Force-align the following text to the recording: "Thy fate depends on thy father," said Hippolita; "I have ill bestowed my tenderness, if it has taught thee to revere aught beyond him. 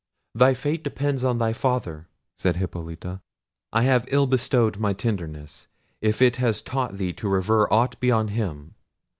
"Thy 0.33 0.55
fate 0.55 0.83
depends 0.83 1.23
on 1.23 1.37
thy 1.37 1.53
father," 1.53 2.07
said 2.35 2.55
Hippolita; 2.55 3.21
"I 3.71 3.83
have 3.83 4.07
ill 4.11 4.25
bestowed 4.25 4.77
my 4.79 4.93
tenderness, 4.93 5.67
if 6.01 6.23
it 6.23 6.37
has 6.37 6.63
taught 6.63 6.97
thee 6.97 7.13
to 7.13 7.29
revere 7.29 7.67
aught 7.69 7.99
beyond 7.99 8.31
him. 8.31 8.73